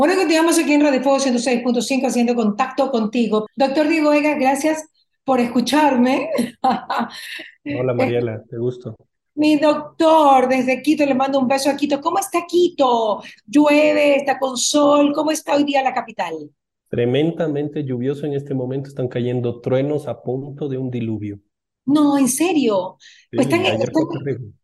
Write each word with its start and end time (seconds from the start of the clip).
Bueno, 0.00 0.14
continuamos 0.14 0.56
aquí 0.56 0.74
en 0.74 0.80
Radio 0.82 1.02
Fuego 1.02 1.18
106.5 1.18 2.06
haciendo 2.06 2.36
contacto 2.36 2.88
contigo. 2.92 3.48
Doctor 3.56 3.88
Diego 3.88 4.10
Vega, 4.10 4.38
gracias 4.38 4.88
por 5.24 5.40
escucharme. 5.40 6.30
Hola 7.64 7.94
Mariela, 7.94 8.40
te 8.48 8.58
gusto. 8.58 8.94
Mi 9.34 9.56
doctor, 9.56 10.48
desde 10.48 10.82
Quito 10.82 11.04
le 11.04 11.16
mando 11.16 11.40
un 11.40 11.48
beso 11.48 11.68
a 11.68 11.74
Quito. 11.74 12.00
¿Cómo 12.00 12.20
está 12.20 12.46
Quito? 12.46 13.24
¿Llueve? 13.44 14.14
¿Está 14.14 14.38
con 14.38 14.56
sol? 14.56 15.12
¿Cómo 15.12 15.32
está 15.32 15.56
hoy 15.56 15.64
día 15.64 15.82
la 15.82 15.92
capital? 15.92 16.48
Tremendamente 16.88 17.82
lluvioso 17.82 18.24
en 18.24 18.34
este 18.34 18.54
momento, 18.54 18.90
están 18.90 19.08
cayendo 19.08 19.60
truenos 19.60 20.06
a 20.06 20.22
punto 20.22 20.68
de 20.68 20.78
un 20.78 20.92
diluvio. 20.92 21.40
No, 21.86 22.16
en 22.16 22.28
serio. 22.28 22.98
Sí, 23.00 23.36
Pues 23.36 23.48
están, 23.48 23.66
están, 23.66 24.54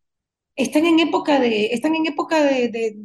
están 0.55 0.85
en 0.85 0.99
época 1.01 1.41
de, 1.41 1.65
están 1.65 1.93
en 1.93 2.05
época 2.05 2.41
de, 2.41 2.69
de, 2.69 2.97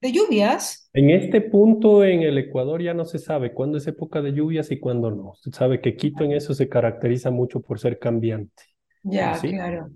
de 0.00 0.12
lluvias. 0.12 0.90
En 0.92 1.10
este 1.10 1.40
punto 1.40 2.04
en 2.04 2.22
el 2.22 2.36
Ecuador 2.38 2.82
ya 2.82 2.94
no 2.94 3.04
se 3.04 3.18
sabe 3.18 3.52
cuándo 3.54 3.78
es 3.78 3.86
época 3.86 4.22
de 4.22 4.32
lluvias 4.32 4.70
y 4.70 4.78
cuándo 4.80 5.10
no. 5.10 5.34
Se 5.40 5.50
sabe 5.52 5.80
que 5.80 5.96
Quito 5.96 6.24
en 6.24 6.32
eso 6.32 6.54
se 6.54 6.68
caracteriza 6.68 7.30
mucho 7.30 7.60
por 7.60 7.78
ser 7.78 7.98
cambiante. 7.98 8.62
Ya, 9.02 9.34
¿Sí? 9.34 9.48
claro. 9.50 9.90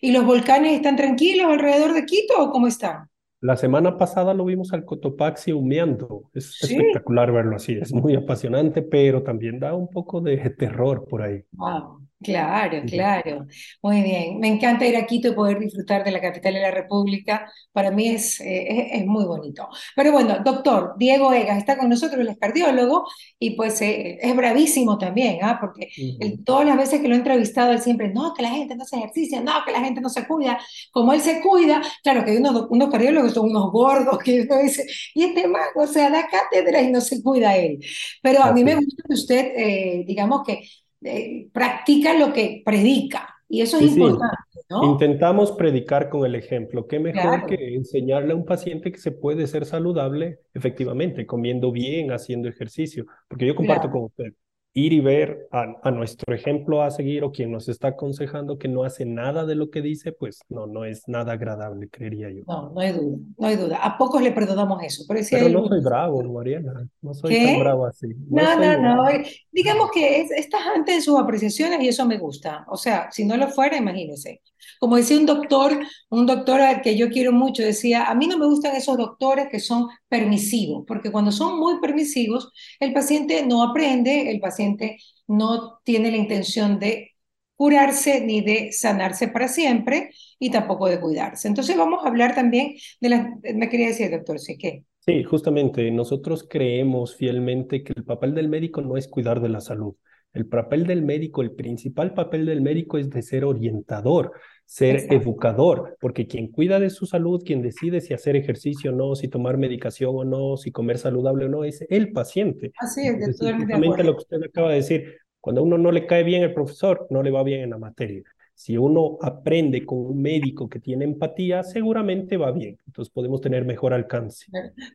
¿Y 0.00 0.12
los 0.12 0.24
volcanes 0.24 0.72
están 0.74 0.96
tranquilos 0.96 1.46
alrededor 1.46 1.94
de 1.94 2.04
Quito 2.04 2.34
o 2.38 2.50
cómo 2.50 2.66
están? 2.66 3.08
La 3.40 3.56
semana 3.56 3.98
pasada 3.98 4.32
lo 4.32 4.44
vimos 4.46 4.72
al 4.72 4.84
Cotopaxi 4.84 5.52
humeando. 5.52 6.30
Es 6.32 6.52
Sí. 6.54 6.74
espectacular 6.74 7.30
verlo 7.30 7.56
así, 7.56 7.74
es 7.74 7.92
muy 7.92 8.14
apasionante, 8.14 8.82
pero 8.82 9.22
también 9.22 9.60
da 9.60 9.74
un 9.74 9.88
poco 9.88 10.20
de 10.20 10.38
terror 10.50 11.06
por 11.08 11.22
ahí. 11.22 11.42
Wow, 11.52 12.00
claro, 12.22 12.84
claro. 12.86 13.46
Muy 13.82 14.02
bien. 14.02 14.38
Me 14.40 14.48
encanta 14.48 14.86
ir 14.86 14.96
a 14.96 15.04
Quito 15.06 15.28
y 15.28 15.34
poder 15.34 15.58
disfrutar 15.58 16.04
de 16.04 16.10
la 16.10 16.20
capital 16.22 16.54
de 16.54 16.60
la 16.62 16.70
República. 16.70 17.50
Para 17.72 17.90
mí 17.90 18.08
es, 18.08 18.40
eh, 18.40 18.66
es, 18.94 19.00
es 19.02 19.06
muy 19.06 19.24
bonito. 19.26 19.68
Pero 19.94 20.12
bueno, 20.12 20.38
doctor 20.42 20.94
Diego 20.98 21.32
Egas 21.34 21.58
está 21.58 21.76
con 21.76 21.88
nosotros, 21.90 22.20
él 22.20 22.28
es 22.28 22.38
cardiólogo 22.38 23.04
y 23.38 23.50
pues 23.56 23.80
eh, 23.82 24.18
es 24.22 24.34
bravísimo 24.36 24.96
también, 24.96 25.38
¿ah? 25.42 25.58
Porque 25.60 25.88
él- 26.18 26.42
todas 26.44 26.64
las 26.66 26.78
veces 26.78 27.00
que 27.02 27.08
lo 27.08 27.14
he 27.14 27.18
entrevistado, 27.18 27.72
él 27.72 27.80
siempre, 27.82 28.08
no, 28.12 28.32
que 28.34 28.42
la 28.42 28.50
gente 28.50 28.74
no 28.76 28.84
se 28.86 28.96
ejercicia, 28.96 29.40
no, 29.42 29.52
que 29.66 29.72
la 29.72 29.80
gente 29.80 30.00
no 30.00 30.08
se 30.08 30.26
cuida. 30.26 30.58
Como 30.92 31.12
él 31.12 31.20
se 31.20 31.42
cuida, 31.42 31.82
claro 32.02 32.24
que 32.24 32.30
hay 32.32 32.36
unos, 32.38 32.66
unos 32.70 32.90
cardiólogos 32.90 33.34
son 33.34 33.50
unos 33.50 33.70
gordos 33.70 34.18
que 34.18 34.42
uno 34.42 34.58
dice, 34.62 34.86
y 35.14 35.24
este 35.24 35.46
man, 35.48 35.62
o 35.76 35.86
sea, 35.86 36.08
da 36.10 36.26
cátedra 36.28 36.80
y 36.80 36.90
no 36.90 37.00
se 37.02 37.22
cuida 37.22 37.54
él. 37.56 37.78
Pero 38.22 38.42
a 38.42 38.52
mí 38.52 38.64
me 38.64 38.76
gusta 38.76 39.02
que 39.06 39.14
usted, 39.14 39.52
eh, 39.56 40.04
digamos 40.06 40.42
que 40.46 40.60
eh, 41.04 41.48
practica 41.52 42.18
lo 42.18 42.32
que 42.32 42.62
predica, 42.64 43.28
y 43.48 43.60
eso 43.60 43.78
es 43.78 43.92
sí. 43.92 44.00
importante, 44.00 44.36
¿no? 44.70 44.84
Intentamos 44.84 45.52
predicar 45.52 46.08
con 46.08 46.24
el 46.24 46.34
ejemplo. 46.34 46.86
¿Qué 46.86 46.98
mejor 46.98 47.22
Claro, 47.22 47.46
que 47.46 47.74
enseñarle 47.74 48.32
a 48.32 48.36
un 48.36 48.44
paciente 48.44 48.90
que 48.90 48.98
se 48.98 49.12
puede 49.12 49.46
ser 49.46 49.66
saludable, 49.66 50.40
efectivamente, 50.54 51.26
comiendo 51.26 51.70
bien, 51.70 52.10
haciendo 52.10 52.48
ejercicio? 52.48 53.06
Porque 53.28 53.46
yo 53.46 53.54
comparto 53.54 53.82
claro. 53.82 53.92
con 53.92 54.04
usted, 54.04 54.32
ir 54.74 54.92
y 54.92 55.00
ver 55.00 55.46
a, 55.52 55.66
a 55.82 55.90
nuestro 55.92 56.34
ejemplo 56.34 56.82
a 56.82 56.90
seguir 56.90 57.22
o 57.24 57.30
quien 57.32 57.52
nos 57.52 57.68
está 57.68 57.88
aconsejando 57.88 58.58
que 58.58 58.68
no 58.68 58.82
hace 58.84 59.04
nada 59.06 59.46
de 59.46 59.54
lo 59.54 59.70
que 59.70 59.80
dice, 59.82 60.12
pues 60.12 60.40
no, 60.48 60.66
no 60.66 60.84
es 60.84 61.04
nada 61.06 61.32
agradable, 61.32 61.88
creería 61.88 62.28
yo. 62.30 62.42
No, 62.46 62.70
no 62.70 62.80
hay 62.80 62.92
duda, 62.92 63.18
no 63.38 63.46
hay 63.46 63.56
duda. 63.56 63.76
A 63.78 63.96
pocos 63.96 64.20
le 64.20 64.32
perdonamos 64.32 64.82
eso, 64.82 65.04
pero 65.06 65.22
si 65.22 65.36
hay 65.36 65.42
Pero 65.44 65.60
no 65.62 65.68
soy 65.68 65.80
bravo, 65.80 66.22
Mariana, 66.24 66.88
no 67.02 67.14
soy 67.14 67.40
tan 67.40 67.54
¿Qué? 67.54 67.58
bravo 67.60 67.86
así, 67.86 68.08
no 68.28 68.42
No, 68.42 68.56
no, 68.56 68.76
no. 68.78 69.02
bravo. 69.04 69.24
Digamos 69.52 69.90
que 69.92 70.20
es, 70.22 70.30
es 70.32 70.48
tajante 70.48 70.94
en 70.94 71.02
sus 71.02 71.18
apreciaciones 71.18 71.80
y 71.80 71.88
eso 71.88 72.04
me 72.06 72.18
gusta. 72.18 72.64
O 72.68 72.76
sea, 72.76 73.10
si 73.12 73.24
no 73.24 73.36
lo 73.36 73.48
fuera, 73.48 73.76
imagínese. 73.76 74.42
Como 74.78 74.96
decía 74.96 75.18
un 75.18 75.26
doctor, 75.26 75.78
un 76.10 76.26
doctor 76.26 76.60
al 76.60 76.82
que 76.82 76.96
yo 76.96 77.08
quiero 77.10 77.32
mucho, 77.32 77.62
decía, 77.62 78.04
a 78.04 78.14
mí 78.14 78.26
no 78.26 78.38
me 78.38 78.46
gustan 78.46 78.76
esos 78.76 78.96
doctores 78.96 79.48
que 79.50 79.60
son 79.60 79.88
permisivos, 80.08 80.84
porque 80.86 81.10
cuando 81.12 81.32
son 81.32 81.58
muy 81.58 81.80
permisivos, 81.80 82.52
el 82.80 82.92
paciente 82.92 83.44
no 83.46 83.62
aprende, 83.62 84.30
el 84.30 84.40
paciente 84.40 84.98
no 85.26 85.80
tiene 85.84 86.10
la 86.10 86.16
intención 86.16 86.78
de 86.78 87.12
curarse 87.56 88.20
ni 88.20 88.40
de 88.40 88.72
sanarse 88.72 89.28
para 89.28 89.48
siempre 89.48 90.10
y 90.38 90.50
tampoco 90.50 90.88
de 90.88 91.00
cuidarse. 91.00 91.48
Entonces 91.48 91.76
vamos 91.76 92.04
a 92.04 92.08
hablar 92.08 92.34
también 92.34 92.74
de 93.00 93.08
las, 93.08 93.26
me 93.54 93.68
quería 93.68 93.88
decir, 93.88 94.10
doctor, 94.10 94.38
sí 94.40 94.58
que, 94.58 94.84
Sí, 95.00 95.22
justamente, 95.22 95.90
nosotros 95.90 96.46
creemos 96.48 97.14
fielmente 97.14 97.84
que 97.84 97.92
el 97.94 98.04
papel 98.04 98.34
del 98.34 98.48
médico 98.48 98.80
no 98.80 98.96
es 98.96 99.06
cuidar 99.06 99.40
de 99.42 99.50
la 99.50 99.60
salud. 99.60 99.96
El 100.34 100.46
papel 100.46 100.86
del 100.86 101.02
médico, 101.02 101.42
el 101.42 101.52
principal 101.52 102.12
papel 102.12 102.44
del 102.44 102.60
médico 102.60 102.98
es 102.98 103.08
de 103.08 103.22
ser 103.22 103.44
orientador, 103.44 104.32
ser 104.66 104.96
exacto. 104.96 105.14
educador, 105.14 105.96
porque 106.00 106.26
quien 106.26 106.48
cuida 106.48 106.80
de 106.80 106.90
su 106.90 107.06
salud, 107.06 107.42
quien 107.44 107.62
decide 107.62 108.00
si 108.00 108.14
hacer 108.14 108.34
ejercicio 108.34 108.92
o 108.92 108.94
no, 108.94 109.14
si 109.14 109.28
tomar 109.28 109.56
medicación 109.58 110.10
o 110.14 110.24
no, 110.24 110.56
si 110.56 110.72
comer 110.72 110.98
saludable 110.98 111.46
o 111.46 111.48
no, 111.48 111.64
es 111.64 111.84
el 111.88 112.12
paciente. 112.12 112.72
Así 112.78 113.06
es, 113.06 113.18
de- 113.18 113.24
Entonces, 113.26 114.04
lo 114.04 114.16
que 114.16 114.22
usted 114.22 114.42
acaba 114.42 114.70
de 114.70 114.76
decir, 114.76 115.14
cuando 115.40 115.60
a 115.60 115.64
uno 115.64 115.78
no 115.78 115.92
le 115.92 116.06
cae 116.06 116.24
bien 116.24 116.42
el 116.42 116.52
profesor, 116.52 117.06
no 117.10 117.22
le 117.22 117.30
va 117.30 117.42
bien 117.44 117.60
en 117.60 117.70
la 117.70 117.78
materia. 117.78 118.22
Si 118.56 118.76
uno 118.76 119.18
aprende 119.20 119.84
con 119.84 119.98
un 119.98 120.22
médico 120.22 120.68
que 120.68 120.78
tiene 120.78 121.04
empatía, 121.04 121.64
seguramente 121.64 122.36
va 122.36 122.52
bien. 122.52 122.78
Entonces 122.86 123.12
podemos 123.12 123.40
tener 123.40 123.64
mejor 123.64 123.92
alcance. 123.92 124.46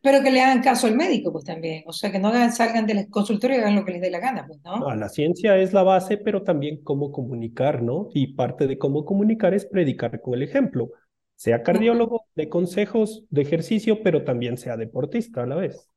Pero 0.02 0.22
que 0.22 0.30
le 0.30 0.40
hagan 0.40 0.62
caso 0.62 0.86
al 0.86 0.96
médico, 0.96 1.30
pues 1.30 1.44
también. 1.44 1.82
O 1.86 1.92
sea, 1.92 2.10
que 2.10 2.18
no 2.18 2.28
hagan, 2.28 2.52
salgan 2.52 2.86
del 2.86 3.08
consultorio 3.10 3.58
y 3.58 3.60
hagan 3.60 3.76
lo 3.76 3.84
que 3.84 3.92
les 3.92 4.00
dé 4.00 4.10
la 4.10 4.18
gana, 4.18 4.46
pues, 4.46 4.60
¿no? 4.64 4.88
Ah, 4.88 4.96
la 4.96 5.10
ciencia 5.10 5.58
es 5.58 5.74
la 5.74 5.82
base, 5.82 6.16
pero 6.16 6.42
también 6.42 6.82
cómo 6.82 7.12
comunicar, 7.12 7.82
¿no? 7.82 8.08
Y 8.14 8.34
parte 8.34 8.66
de 8.66 8.78
cómo 8.78 9.04
comunicar 9.04 9.52
es 9.52 9.66
predicar 9.66 10.20
con 10.22 10.34
el 10.34 10.42
ejemplo. 10.42 10.90
Sea 11.36 11.62
cardiólogo, 11.62 12.26
de 12.34 12.48
consejos, 12.48 13.24
de 13.30 13.42
ejercicio, 13.42 14.02
pero 14.02 14.24
también 14.24 14.56
sea 14.56 14.76
deportista 14.76 15.42
a 15.42 15.46
la 15.46 15.56
vez. 15.56 15.90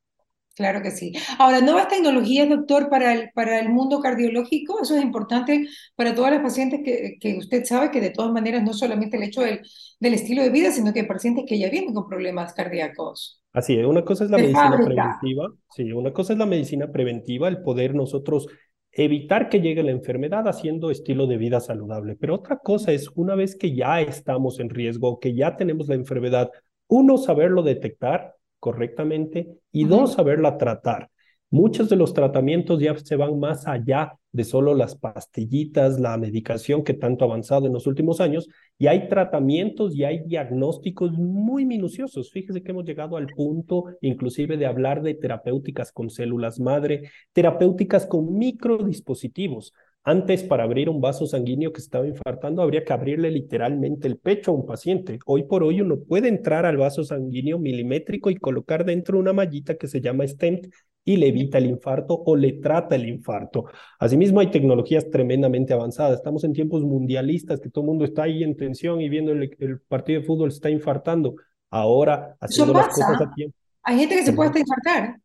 Claro 0.55 0.83
que 0.83 0.91
sí. 0.91 1.13
Ahora, 1.39 1.61
nuevas 1.61 1.87
tecnologías, 1.87 2.47
doctor, 2.47 2.87
para 2.89 3.13
el, 3.13 3.31
para 3.33 3.59
el 3.59 3.69
mundo 3.69 3.99
cardiológico, 3.99 4.79
eso 4.81 4.95
es 4.95 5.01
importante 5.01 5.67
para 5.95 6.13
todas 6.13 6.31
las 6.31 6.41
pacientes 6.41 6.81
que, 6.85 7.17
que 7.19 7.37
usted 7.39 7.65
sabe 7.65 7.89
que 7.89 7.99
de 7.99 8.11
todas 8.11 8.31
maneras 8.31 8.63
no 8.63 8.73
solamente 8.73 9.17
el 9.17 9.23
hecho 9.23 9.41
del, 9.41 9.61
del 9.99 10.13
estilo 10.13 10.43
de 10.43 10.49
vida, 10.51 10.71
sino 10.71 10.93
que 10.93 11.01
hay 11.01 11.07
pacientes 11.07 11.45
que 11.47 11.57
ya 11.57 11.69
vienen 11.69 11.93
con 11.93 12.07
problemas 12.07 12.53
cardíacos 12.53 13.41
Así 13.51 13.77
es, 13.77 13.85
una 13.85 14.03
cosa 14.03 14.23
es 14.23 14.31
la 14.31 14.37
de 14.37 14.47
medicina 14.47 14.83
fábrica. 14.83 14.83
preventiva, 14.83 15.53
sí, 15.69 15.91
una 15.91 16.11
cosa 16.11 16.33
es 16.33 16.39
la 16.39 16.47
medicina 16.47 16.91
preventiva, 16.91 17.47
el 17.47 17.61
poder 17.61 17.93
nosotros 17.93 18.47
evitar 18.91 19.47
que 19.49 19.61
llegue 19.61 19.83
la 19.83 19.91
enfermedad 19.91 20.47
haciendo 20.47 20.89
estilo 20.89 21.27
de 21.27 21.37
vida 21.37 21.59
saludable, 21.59 22.15
pero 22.15 22.35
otra 22.35 22.57
cosa 22.57 22.91
es 22.91 23.09
una 23.15 23.35
vez 23.35 23.55
que 23.55 23.75
ya 23.75 24.01
estamos 24.01 24.59
en 24.59 24.69
riesgo, 24.69 25.19
que 25.19 25.35
ya 25.35 25.55
tenemos 25.55 25.87
la 25.87 25.95
enfermedad, 25.95 26.49
uno, 26.87 27.17
saberlo 27.17 27.61
detectar 27.61 28.35
correctamente 28.63 29.57
y 29.73 29.83
dos, 29.83 30.13
saberla 30.13 30.57
tratar. 30.57 31.09
Muchos 31.49 31.89
de 31.89 31.97
los 31.97 32.13
tratamientos 32.13 32.79
ya 32.79 32.97
se 32.97 33.17
van 33.17 33.37
más 33.37 33.67
allá 33.67 34.13
de 34.31 34.45
solo 34.45 34.73
las 34.73 34.95
pastillitas, 34.95 35.99
la 35.99 36.17
medicación 36.17 36.81
que 36.81 36.93
tanto 36.93 37.25
ha 37.25 37.27
avanzado 37.27 37.67
en 37.67 37.73
los 37.73 37.87
últimos 37.87 38.21
años, 38.21 38.47
y 38.79 38.87
hay 38.87 39.09
tratamientos 39.09 39.93
y 39.93 40.05
hay 40.05 40.23
diagnósticos 40.25 41.11
muy 41.11 41.65
minuciosos. 41.65 42.31
Fíjese 42.31 42.63
que 42.63 42.71
hemos 42.71 42.85
llegado 42.85 43.17
al 43.17 43.27
punto 43.27 43.83
inclusive 43.99 44.55
de 44.55 44.65
hablar 44.65 45.01
de 45.01 45.15
terapéuticas 45.15 45.91
con 45.91 46.09
células 46.09 46.61
madre, 46.61 47.09
terapéuticas 47.33 48.05
con 48.05 48.33
microdispositivos. 48.37 49.73
Antes, 50.05 50.43
para 50.43 50.63
abrir 50.65 50.89
un 50.89 50.99
vaso 50.99 51.25
sanguíneo 51.25 51.71
que 51.71 51.79
estaba 51.79 52.05
infartando, 52.05 52.61
habría 52.61 52.83
que 52.83 52.91
abrirle 52.91 53.31
literalmente 53.31 54.07
el 54.07 54.17
pecho 54.17 54.51
a 54.51 54.53
un 54.53 54.65
paciente. 54.65 55.17
Hoy 55.25 55.43
por 55.43 55.63
hoy 55.63 55.79
uno 55.79 55.97
puede 55.97 56.27
entrar 56.27 56.65
al 56.65 56.75
vaso 56.75 57.03
sanguíneo 57.05 57.57
milimétrico 57.57 58.29
y 58.29 58.35
colocar 58.35 58.83
dentro 58.83 59.17
una 59.17 59.31
mallita 59.31 59.75
que 59.75 59.87
se 59.87 60.01
llama 60.01 60.27
stent 60.27 60.67
y 61.05 61.15
le 61.17 61.27
evita 61.29 61.57
el 61.57 61.67
infarto 61.67 62.21
o 62.25 62.35
le 62.35 62.53
trata 62.53 62.95
el 62.95 63.07
infarto. 63.07 63.65
Asimismo, 63.97 64.41
hay 64.41 64.51
tecnologías 64.51 65.09
tremendamente 65.09 65.73
avanzadas. 65.73 66.15
Estamos 66.17 66.43
en 66.43 66.51
tiempos 66.53 66.81
mundialistas 66.83 67.61
que 67.61 67.69
todo 67.69 67.83
el 67.83 67.87
mundo 67.87 68.03
está 68.05 68.23
ahí 68.23 68.43
en 68.43 68.57
tensión 68.57 68.99
y 68.99 69.07
viendo 69.07 69.31
el, 69.31 69.55
el 69.59 69.79
partido 69.81 70.19
de 70.19 70.25
fútbol 70.25 70.49
está 70.49 70.69
infartando. 70.69 71.35
Ahora, 71.69 72.35
Eso 72.47 72.65
haciendo 72.65 72.73
las 72.73 72.87
cosas 72.89 73.21
a 73.21 73.33
tiempo. 73.33 73.55
Hay 73.83 73.97
gente 73.99 74.15
que 74.15 74.23
se 74.25 74.33
puede 74.33 74.49
hasta 74.49 74.59
infartar 74.59 75.19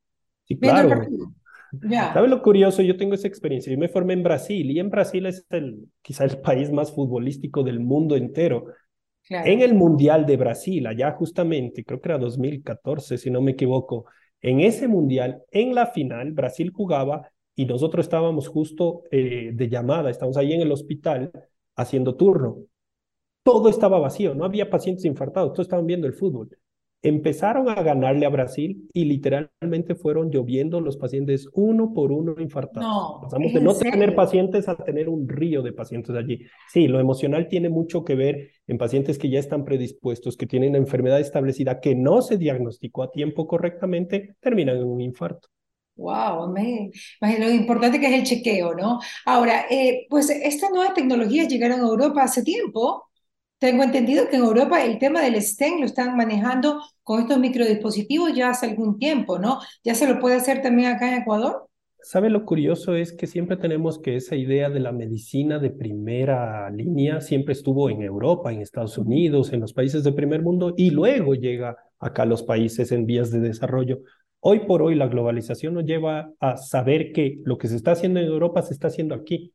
Sí, 0.47 0.55
viendo 0.60 0.81
el 0.83 0.87
claro. 0.87 0.89
partido. 0.89 1.33
Ya, 1.82 2.12
¿Sabes 2.15 2.30
lo 2.30 2.42
curioso? 2.42 2.82
Yo 2.82 2.97
tengo 2.97 3.15
esa 3.15 3.28
experiencia. 3.28 3.72
Yo 3.72 3.78
me 3.78 3.88
formé 3.88 4.15
en 4.15 4.22
Brasil 4.22 4.70
y 4.70 4.78
en 4.78 4.91
Brasil 4.91 5.26
es 5.26 5.47
el, 5.50 5.88
quizá 6.03 6.24
el 6.24 6.38
país 6.41 6.70
más 6.70 6.92
futbolístico 6.92 7.62
del 7.62 7.80
mundo 7.80 8.16
entero. 8.16 8.66
En 9.30 9.42
claro. 9.42 9.65
el 9.65 9.74
Mundial 9.74 10.24
de 10.24 10.36
Brasil, 10.38 10.86
allá 10.86 11.12
justamente, 11.12 11.84
creo 11.84 12.00
que 12.00 12.09
era 12.09 12.18
2014, 12.18 13.18
si 13.18 13.30
no 13.30 13.42
me 13.42 13.50
equivoco, 13.50 14.06
en 14.41 14.60
ese 14.60 14.88
Mundial, 14.88 15.42
en 15.50 15.74
la 15.74 15.86
final, 15.86 16.32
Brasil 16.32 16.72
jugaba 16.72 17.30
y 17.54 17.66
nosotros 17.66 18.06
estábamos 18.06 18.48
justo 18.48 19.03
eh, 19.10 19.50
de 19.53 19.68
llamada, 19.68 20.10
estábamos 20.10 20.36
ahí 20.36 20.53
en 20.53 20.62
el 20.62 20.72
hospital 20.72 21.30
haciendo 21.76 22.14
turno. 22.16 22.59
Todo 23.42 23.68
estaba 23.68 23.98
vacío, 23.98 24.34
no 24.34 24.44
había 24.44 24.71
pacientes 24.71 25.04
infartados, 25.04 25.53
todos 25.53 25.66
estaban 25.66 25.86
viendo 25.86 26.06
el 26.06 26.14
fútbol. 26.14 26.48
Empezaron 27.03 27.68
a 27.68 27.83
ganarle 27.83 28.27
a 28.27 28.28
Brasil 28.28 28.89
y 28.92 29.04
literalmente 29.04 29.95
fueron 29.95 30.30
lloviendo 30.30 30.80
los 30.80 30.97
pacientes 30.97 31.48
uno 31.53 31.92
por 31.95 32.10
uno 32.10 32.34
infartados. 32.39 32.89
No, 32.89 33.21
Pasamos 33.22 33.53
de 33.53 33.60
no 33.60 33.74
tener 33.74 34.15
pacientes 34.15 34.68
a 34.68 34.77
tener 34.77 35.09
un 35.09 35.28
río 35.28 35.62
de 35.62 35.72
pacientes 35.72 36.15
allí. 36.16 36.41
Sí, 36.68 36.89
lo 36.89 36.98
emocional 37.00 37.48
tiene 37.48 37.68
mucho 37.68 38.04
que 38.04 38.15
ver 38.15 38.50
en 38.66 38.78
pacientes 38.78 39.18
que 39.18 39.30
ya 39.30 39.39
están 39.39 39.65
predispuestos, 39.65 40.36
que 40.36 40.47
tienen 40.47 40.72
la 40.72 40.78
enfermedad 40.78 41.21
establecida, 41.21 41.80
que 41.80 41.95
no 41.95 42.21
se 42.21 42.36
diagnosticó 42.36 43.03
a 43.04 43.10
tiempo 43.10 43.47
correctamente, 43.47 44.36
terminan 44.41 44.77
en 44.77 44.84
un 44.84 45.00
infarto. 45.00 45.48
Wow, 45.98 46.53
me, 46.53 46.92
lo 47.21 47.50
importante 47.50 47.98
que 47.98 48.06
es 48.06 48.12
el 48.12 48.22
chequeo, 48.22 48.72
¿no? 48.74 49.00
Ahora, 49.24 49.66
eh, 49.68 50.06
pues 50.09 50.30
estas 50.30 50.71
nuevas 50.71 50.95
tecnologías 50.95 51.48
llegaron 51.48 51.80
a 51.80 51.89
Europa 51.89 52.22
hace 52.22 52.45
tiempo, 52.45 53.08
tengo 53.59 53.83
entendido 53.83 54.28
que 54.28 54.37
en 54.37 54.43
Europa 54.43 54.84
el 54.84 54.99
tema 54.99 55.22
del 55.22 55.41
STEM 55.41 55.81
lo 55.81 55.87
están 55.87 56.16
manejando 56.16 56.81
con 57.03 57.21
estos 57.21 57.39
microdispositivos 57.39 58.34
ya 58.34 58.51
hace 58.51 58.66
algún 58.66 58.99
tiempo, 58.99 59.39
¿no? 59.39 59.59
¿Ya 59.83 59.95
se 59.95 60.07
lo 60.07 60.21
puede 60.21 60.37
hacer 60.37 60.63
también 60.63 60.93
acá 60.93 61.09
en 61.13 61.22
Ecuador? 61.22 61.69
¿Sabe 62.01 62.31
lo 62.31 62.45
curioso 62.45 62.95
es 62.95 63.13
que 63.13 63.27
siempre 63.27 63.57
tenemos 63.57 63.99
que 63.99 64.16
esa 64.16 64.37
idea 64.37 64.71
de 64.71 64.78
la 64.78 64.93
medicina 64.93 65.59
de 65.59 65.71
primera 65.71 66.71
línea 66.71 67.21
siempre 67.21 67.53
estuvo 67.53 67.91
en 67.91 68.03
Europa, 68.03 68.53
en 68.53 68.60
Estados 68.60 68.97
Unidos, 68.97 69.53
en 69.53 69.60
los 69.60 69.72
países 69.72 70.05
del 70.05 70.15
primer 70.15 70.43
mundo 70.43 70.75
y 70.77 70.91
luego 70.91 71.34
llega 71.34 71.77
acá 71.99 72.22
a 72.22 72.27
los 72.27 72.45
países 72.45 72.93
en 72.93 73.05
vías 73.05 73.33
de 73.33 73.41
desarrollo. 73.41 74.01
Hoy 74.41 74.60
por 74.60 74.83
hoy 74.83 74.95
la 74.95 75.09
globalización 75.09 75.75
nos 75.75 75.84
lleva 75.84 76.31
a 76.39 76.57
saber 76.57 77.13
que 77.13 77.41
lo 77.45 77.59
que 77.59 77.66
se 77.66 77.75
está 77.75 77.93
haciendo 77.93 78.21
en 78.21 78.27
Europa 78.27 78.63
se 78.63 78.72
está 78.72 78.87
haciendo 78.87 79.16
aquí. 79.16 79.53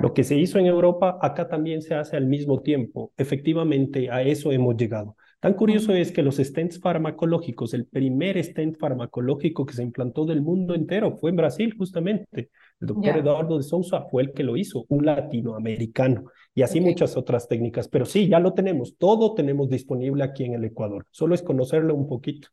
Lo 0.00 0.14
que 0.14 0.24
se 0.24 0.36
hizo 0.36 0.58
en 0.58 0.66
Europa, 0.66 1.18
acá 1.20 1.48
también 1.48 1.82
se 1.82 1.94
hace 1.94 2.16
al 2.16 2.26
mismo 2.26 2.62
tiempo. 2.62 3.12
Efectivamente, 3.16 4.10
a 4.10 4.22
eso 4.22 4.52
hemos 4.52 4.76
llegado. 4.76 5.16
Tan 5.40 5.52
curioso 5.52 5.92
es 5.92 6.10
que 6.10 6.22
los 6.22 6.36
stents 6.36 6.80
farmacológicos, 6.80 7.74
el 7.74 7.84
primer 7.84 8.42
stent 8.42 8.78
farmacológico 8.78 9.66
que 9.66 9.74
se 9.74 9.82
implantó 9.82 10.24
del 10.24 10.40
mundo 10.40 10.74
entero 10.74 11.18
fue 11.18 11.30
en 11.30 11.36
Brasil, 11.36 11.74
justamente. 11.76 12.48
El 12.80 12.88
doctor 12.88 13.18
Eduardo 13.18 13.58
de 13.58 13.62
Sousa 13.62 14.06
fue 14.10 14.22
el 14.22 14.32
que 14.32 14.42
lo 14.42 14.56
hizo, 14.56 14.86
un 14.88 15.04
latinoamericano, 15.04 16.30
y 16.54 16.62
así 16.62 16.80
muchas 16.80 17.16
otras 17.18 17.46
técnicas. 17.46 17.88
Pero 17.88 18.06
sí, 18.06 18.26
ya 18.26 18.40
lo 18.40 18.54
tenemos, 18.54 18.96
todo 18.96 19.34
tenemos 19.34 19.68
disponible 19.68 20.24
aquí 20.24 20.44
en 20.44 20.54
el 20.54 20.64
Ecuador. 20.64 21.06
Solo 21.10 21.34
es 21.34 21.42
conocerlo 21.42 21.94
un 21.94 22.06
poquito. 22.06 22.48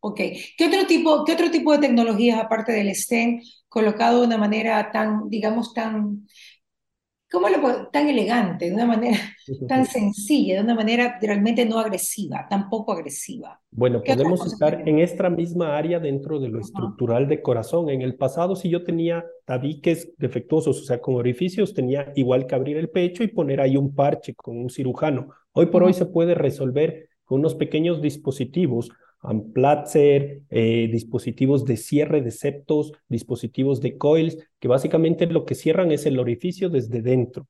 Ok. 0.00 0.20
¿Qué 0.56 0.66
otro 0.66 0.86
tipo, 0.86 1.24
qué 1.24 1.32
otro 1.32 1.50
tipo 1.50 1.72
de 1.72 1.78
tecnologías, 1.78 2.40
aparte 2.40 2.72
del 2.72 2.94
stent, 2.94 3.42
colocado 3.68 4.20
de 4.20 4.26
una 4.26 4.38
manera 4.38 4.90
tan, 4.92 5.28
digamos, 5.28 5.72
tan, 5.72 6.26
¿cómo 7.30 7.48
lo 7.48 7.60
puedo? 7.60 7.88
Tan 7.88 8.08
elegante, 8.08 8.66
de 8.66 8.74
una 8.74 8.86
manera 8.86 9.18
tan 9.68 9.86
sencilla, 9.86 10.56
de 10.56 10.60
una 10.60 10.74
manera 10.74 11.18
realmente 11.20 11.64
no 11.64 11.78
agresiva, 11.78 12.46
tampoco 12.48 12.92
agresiva. 12.92 13.60
Bueno, 13.70 14.02
podemos 14.04 14.46
estar 14.46 14.86
en 14.86 14.98
esta 14.98 15.30
misma 15.30 15.76
área 15.76 15.98
dentro 15.98 16.38
de 16.38 16.48
lo 16.48 16.60
estructural 16.60 17.26
de 17.28 17.40
corazón. 17.40 17.88
En 17.88 18.02
el 18.02 18.16
pasado, 18.16 18.54
si 18.54 18.68
yo 18.68 18.84
tenía 18.84 19.24
tabiques 19.46 20.12
defectuosos, 20.18 20.80
o 20.80 20.84
sea, 20.84 21.00
con 21.00 21.14
orificios, 21.14 21.74
tenía 21.74 22.12
igual 22.14 22.46
que 22.46 22.54
abrir 22.54 22.76
el 22.76 22.90
pecho 22.90 23.24
y 23.24 23.28
poner 23.28 23.60
ahí 23.60 23.76
un 23.76 23.94
parche 23.94 24.34
con 24.34 24.58
un 24.58 24.70
cirujano. 24.70 25.28
Hoy 25.52 25.66
por 25.66 25.82
hoy 25.82 25.94
se 25.94 26.06
puede 26.06 26.34
resolver 26.34 27.08
con 27.24 27.40
unos 27.40 27.54
pequeños 27.54 28.02
dispositivos 28.02 28.90
Amplatzer, 29.22 30.42
eh, 30.50 30.88
dispositivos 30.90 31.64
de 31.64 31.76
cierre 31.76 32.22
de 32.22 32.32
septos, 32.32 32.92
dispositivos 33.08 33.80
de 33.80 33.96
coils, 33.96 34.36
que 34.58 34.68
básicamente 34.68 35.26
lo 35.26 35.44
que 35.44 35.54
cierran 35.54 35.92
es 35.92 36.06
el 36.06 36.18
orificio 36.18 36.68
desde 36.68 37.02
dentro. 37.02 37.46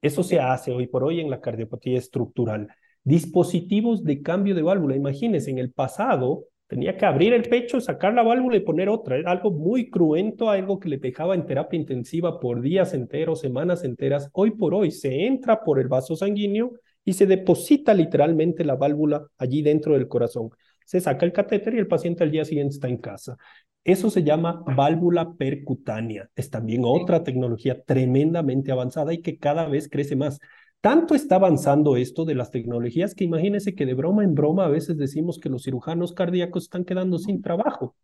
Eso 0.00 0.24
se 0.24 0.40
hace 0.40 0.72
hoy 0.72 0.88
por 0.88 1.04
hoy 1.04 1.20
en 1.20 1.30
la 1.30 1.40
cardiopatía 1.40 1.96
estructural. 1.96 2.68
Dispositivos 3.04 4.02
de 4.02 4.20
cambio 4.20 4.54
de 4.56 4.62
válvula. 4.62 4.96
Imagínense, 4.96 5.50
en 5.50 5.58
el 5.58 5.70
pasado 5.70 6.46
tenía 6.66 6.96
que 6.96 7.06
abrir 7.06 7.34
el 7.34 7.42
pecho, 7.42 7.80
sacar 7.80 8.14
la 8.14 8.24
válvula 8.24 8.56
y 8.56 8.60
poner 8.60 8.88
otra. 8.88 9.16
Era 9.16 9.30
algo 9.30 9.52
muy 9.52 9.90
cruento, 9.90 10.50
algo 10.50 10.80
que 10.80 10.88
le 10.88 10.96
dejaba 10.96 11.36
en 11.36 11.46
terapia 11.46 11.78
intensiva 11.78 12.40
por 12.40 12.60
días 12.60 12.94
enteros, 12.94 13.40
semanas 13.40 13.84
enteras. 13.84 14.28
Hoy 14.32 14.52
por 14.52 14.74
hoy 14.74 14.90
se 14.90 15.26
entra 15.26 15.62
por 15.62 15.78
el 15.78 15.86
vaso 15.86 16.16
sanguíneo 16.16 16.72
y 17.04 17.12
se 17.12 17.26
deposita 17.26 17.94
literalmente 17.94 18.64
la 18.64 18.74
válvula 18.74 19.26
allí 19.38 19.62
dentro 19.62 19.94
del 19.94 20.08
corazón 20.08 20.50
se 20.84 21.00
saca 21.00 21.24
el 21.26 21.32
catéter 21.32 21.74
y 21.74 21.78
el 21.78 21.86
paciente 21.86 22.24
al 22.24 22.30
día 22.30 22.44
siguiente 22.44 22.74
está 22.74 22.88
en 22.88 22.98
casa. 22.98 23.36
Eso 23.84 24.10
se 24.10 24.22
llama 24.22 24.62
válvula 24.64 25.34
percutánea. 25.34 26.30
Es 26.36 26.50
también 26.50 26.82
otra 26.84 27.24
tecnología 27.24 27.82
tremendamente 27.82 28.70
avanzada 28.70 29.12
y 29.12 29.22
que 29.22 29.38
cada 29.38 29.66
vez 29.68 29.88
crece 29.88 30.14
más. 30.14 30.38
Tanto 30.80 31.14
está 31.14 31.36
avanzando 31.36 31.96
esto 31.96 32.24
de 32.24 32.34
las 32.34 32.50
tecnologías 32.50 33.14
que 33.14 33.24
imagínense 33.24 33.74
que 33.74 33.86
de 33.86 33.94
broma 33.94 34.24
en 34.24 34.34
broma 34.34 34.66
a 34.66 34.68
veces 34.68 34.96
decimos 34.98 35.38
que 35.38 35.48
los 35.48 35.64
cirujanos 35.64 36.12
cardíacos 36.12 36.64
están 36.64 36.84
quedando 36.84 37.18
sin 37.18 37.42
trabajo. 37.42 37.96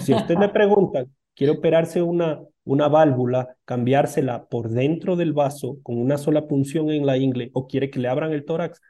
si 0.00 0.14
usted 0.14 0.36
me 0.36 0.48
pregunta, 0.50 1.06
quiere 1.34 1.52
operarse 1.52 2.02
una, 2.02 2.40
una 2.64 2.88
válvula, 2.88 3.56
cambiársela 3.64 4.46
por 4.48 4.68
dentro 4.68 5.16
del 5.16 5.32
vaso 5.32 5.78
con 5.82 5.98
una 5.98 6.18
sola 6.18 6.46
punción 6.46 6.90
en 6.90 7.06
la 7.06 7.16
ingle 7.16 7.50
o 7.54 7.66
quiere 7.66 7.90
que 7.90 8.00
le 8.00 8.08
abran 8.08 8.32
el 8.32 8.44
tórax, 8.44 8.80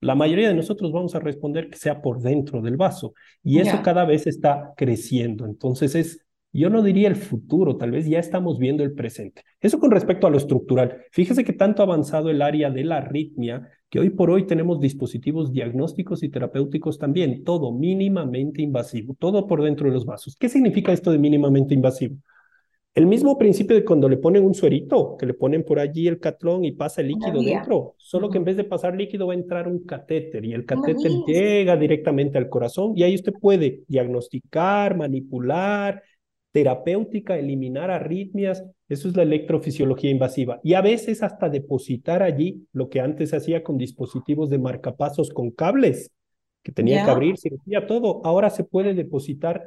la 0.00 0.14
mayoría 0.14 0.48
de 0.48 0.54
nosotros 0.54 0.92
vamos 0.92 1.14
a 1.14 1.20
responder 1.20 1.70
que 1.70 1.78
sea 1.78 2.02
por 2.02 2.20
dentro 2.20 2.60
del 2.60 2.76
vaso 2.76 3.14
y 3.42 3.58
eso 3.58 3.80
cada 3.82 4.04
vez 4.04 4.26
está 4.26 4.72
creciendo. 4.76 5.46
Entonces 5.46 5.94
es, 5.94 6.26
yo 6.52 6.70
no 6.70 6.82
diría 6.82 7.08
el 7.08 7.16
futuro, 7.16 7.76
tal 7.76 7.90
vez 7.90 8.06
ya 8.06 8.18
estamos 8.18 8.58
viendo 8.58 8.82
el 8.82 8.92
presente. 8.92 9.42
Eso 9.60 9.80
con 9.80 9.90
respecto 9.90 10.26
a 10.26 10.30
lo 10.30 10.36
estructural. 10.36 11.04
Fíjese 11.10 11.42
que 11.42 11.52
tanto 11.52 11.82
ha 11.82 11.86
avanzado 11.86 12.30
el 12.30 12.42
área 12.42 12.70
de 12.70 12.84
la 12.84 12.98
arritmia 12.98 13.68
que 13.88 14.00
hoy 14.00 14.10
por 14.10 14.30
hoy 14.30 14.46
tenemos 14.46 14.80
dispositivos 14.80 15.52
diagnósticos 15.52 16.22
y 16.22 16.28
terapéuticos 16.28 16.98
también, 16.98 17.44
todo 17.44 17.72
mínimamente 17.72 18.60
invasivo, 18.60 19.16
todo 19.18 19.46
por 19.46 19.62
dentro 19.62 19.88
de 19.88 19.94
los 19.94 20.04
vasos. 20.04 20.36
¿Qué 20.36 20.48
significa 20.48 20.92
esto 20.92 21.12
de 21.12 21.18
mínimamente 21.18 21.74
invasivo? 21.74 22.16
El 22.94 23.06
mismo 23.06 23.36
principio 23.36 23.74
de 23.74 23.84
cuando 23.84 24.08
le 24.08 24.18
ponen 24.18 24.44
un 24.44 24.54
suerito, 24.54 25.16
que 25.18 25.26
le 25.26 25.34
ponen 25.34 25.64
por 25.64 25.80
allí 25.80 26.06
el 26.06 26.20
catlón 26.20 26.64
y 26.64 26.72
pasa 26.72 27.00
el 27.00 27.08
líquido 27.08 27.42
dentro, 27.42 27.94
solo 27.98 28.30
que 28.30 28.38
en 28.38 28.44
vez 28.44 28.56
de 28.56 28.62
pasar 28.62 28.94
líquido 28.94 29.26
va 29.26 29.32
a 29.32 29.36
entrar 29.36 29.66
un 29.66 29.84
catéter 29.84 30.44
y 30.44 30.52
el 30.52 30.64
catéter 30.64 31.10
llega 31.26 31.76
directamente 31.76 32.38
al 32.38 32.48
corazón 32.48 32.92
y 32.94 33.02
ahí 33.02 33.16
usted 33.16 33.32
puede 33.32 33.82
diagnosticar, 33.88 34.96
manipular, 34.96 36.04
terapéutica, 36.52 37.36
eliminar 37.36 37.90
arritmias, 37.90 38.64
eso 38.88 39.08
es 39.08 39.16
la 39.16 39.24
electrofisiología 39.24 40.12
invasiva. 40.12 40.60
Y 40.62 40.74
a 40.74 40.80
veces 40.80 41.24
hasta 41.24 41.48
depositar 41.48 42.22
allí 42.22 42.68
lo 42.72 42.88
que 42.88 43.00
antes 43.00 43.30
se 43.30 43.36
hacía 43.36 43.64
con 43.64 43.76
dispositivos 43.76 44.50
de 44.50 44.58
marcapasos 44.58 45.30
con 45.30 45.50
cables, 45.50 46.12
que 46.62 46.70
tenía 46.70 47.04
que 47.04 47.10
abrir 47.10 47.38
cirugía, 47.38 47.88
todo, 47.88 48.24
ahora 48.24 48.50
se 48.50 48.62
puede 48.62 48.94
depositar 48.94 49.64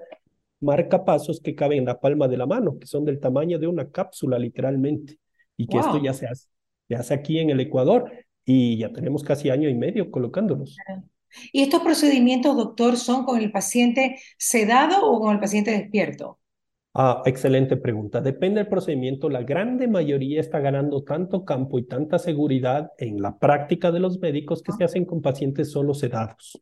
marcapasos 0.59 1.39
que 1.41 1.55
caben 1.55 1.79
en 1.79 1.85
la 1.85 1.99
palma 1.99 2.27
de 2.27 2.37
la 2.37 2.45
mano, 2.45 2.77
que 2.79 2.87
son 2.87 3.05
del 3.05 3.19
tamaño 3.19 3.59
de 3.59 3.67
una 3.67 3.89
cápsula 3.89 4.39
literalmente, 4.39 5.19
y 5.55 5.67
que 5.67 5.77
esto 5.77 6.01
ya 6.01 6.13
se, 6.13 6.27
hace, 6.27 6.47
ya 6.89 6.99
hace 6.99 7.13
aquí 7.13 7.39
en 7.39 7.49
el 7.49 7.59
Ecuador 7.59 8.11
y 8.45 8.77
ya 8.77 8.91
tenemos 8.91 9.23
casi 9.23 9.49
año 9.49 9.69
y 9.69 9.75
medio 9.75 10.09
colocándolos. 10.09 10.77
¿Y 11.51 11.63
estos 11.63 11.81
procedimientos, 11.81 12.55
doctor, 12.55 12.97
son 12.97 13.25
con 13.25 13.39
el 13.39 13.51
paciente 13.51 14.17
sedado 14.37 15.05
o 15.05 15.19
con 15.19 15.33
el 15.33 15.39
paciente 15.39 15.71
despierto? 15.71 16.39
Ah, 16.93 17.21
excelente 17.25 17.77
pregunta. 17.77 18.21
Depende 18.21 18.59
del 18.59 18.69
procedimiento. 18.69 19.29
La 19.29 19.43
grande 19.43 19.87
mayoría 19.87 20.39
está 20.39 20.59
ganando 20.59 21.03
tanto 21.03 21.45
campo 21.45 21.77
y 21.77 21.85
tanta 21.85 22.17
seguridad 22.17 22.91
en 22.97 23.21
la 23.21 23.37
práctica 23.37 23.91
de 23.91 23.99
los 23.99 24.19
médicos 24.19 24.63
que 24.63 24.71
se 24.71 24.83
hacen 24.83 25.05
con 25.05 25.21
pacientes 25.21 25.71
solo 25.71 25.93
sedados. 25.93 26.59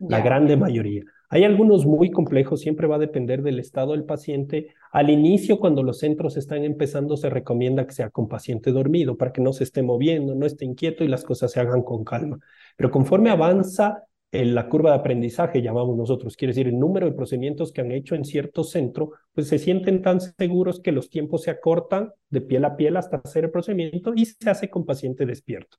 La 0.00 0.20
grande 0.20 0.56
mayoría. 0.56 1.04
Hay 1.28 1.44
algunos 1.44 1.86
muy 1.86 2.10
complejos, 2.10 2.60
siempre 2.60 2.86
va 2.86 2.96
a 2.96 3.00
depender 3.00 3.42
del 3.42 3.58
estado 3.58 3.92
del 3.92 4.04
paciente. 4.04 4.68
Al 4.92 5.10
inicio, 5.10 5.58
cuando 5.58 5.82
los 5.82 5.98
centros 5.98 6.36
están 6.36 6.64
empezando, 6.64 7.16
se 7.16 7.30
recomienda 7.30 7.86
que 7.86 7.92
sea 7.92 8.10
con 8.10 8.28
paciente 8.28 8.70
dormido 8.70 9.16
para 9.16 9.32
que 9.32 9.40
no 9.40 9.52
se 9.52 9.64
esté 9.64 9.82
moviendo, 9.82 10.34
no 10.34 10.46
esté 10.46 10.64
inquieto 10.64 11.02
y 11.02 11.08
las 11.08 11.24
cosas 11.24 11.50
se 11.50 11.60
hagan 11.60 11.82
con 11.82 12.04
calma. 12.04 12.38
Pero 12.76 12.90
conforme 12.90 13.30
avanza 13.30 14.04
en 14.30 14.54
la 14.54 14.68
curva 14.68 14.90
de 14.90 14.98
aprendizaje, 14.98 15.62
llamamos 15.62 15.96
nosotros, 15.96 16.36
quiere 16.36 16.50
decir 16.50 16.68
el 16.68 16.78
número 16.78 17.06
de 17.06 17.12
procedimientos 17.12 17.72
que 17.72 17.80
han 17.80 17.92
hecho 17.92 18.14
en 18.14 18.24
cierto 18.24 18.64
centro, 18.64 19.12
pues 19.32 19.48
se 19.48 19.58
sienten 19.58 20.02
tan 20.02 20.20
seguros 20.20 20.80
que 20.80 20.92
los 20.92 21.10
tiempos 21.10 21.42
se 21.42 21.50
acortan 21.50 22.12
de 22.30 22.40
piel 22.40 22.64
a 22.64 22.76
piel 22.76 22.96
hasta 22.96 23.16
hacer 23.18 23.44
el 23.44 23.50
procedimiento 23.50 24.12
y 24.14 24.26
se 24.26 24.50
hace 24.50 24.68
con 24.68 24.84
paciente 24.84 25.26
despierto. 25.26 25.78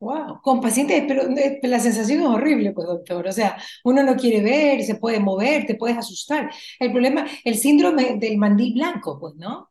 Wow, 0.00 0.40
con 0.42 0.60
pacientes, 0.60 1.04
pero 1.08 1.22
eh, 1.22 1.58
la 1.64 1.80
sensación 1.80 2.20
es 2.20 2.26
horrible, 2.26 2.72
pues 2.72 2.86
doctor. 2.86 3.26
O 3.26 3.32
sea, 3.32 3.56
uno 3.84 4.02
no 4.04 4.14
quiere 4.14 4.40
ver, 4.42 4.84
se 4.84 4.94
puede 4.94 5.18
mover, 5.18 5.66
te 5.66 5.74
puedes 5.74 5.96
asustar. 5.96 6.50
El 6.78 6.92
problema, 6.92 7.26
el 7.44 7.56
síndrome 7.56 8.16
del 8.16 8.38
mandil 8.38 8.74
blanco, 8.74 9.18
pues, 9.18 9.34
¿no? 9.34 9.70